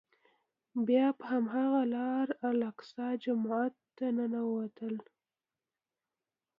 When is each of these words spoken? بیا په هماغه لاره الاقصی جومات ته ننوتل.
بیا 0.87 1.05
په 1.17 1.23
هماغه 1.31 1.81
لاره 1.93 2.35
الاقصی 2.49 3.09
جومات 3.23 3.73
ته 3.95 4.05
ننوتل. 4.17 4.95